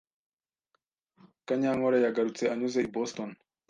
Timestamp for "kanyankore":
1.47-1.97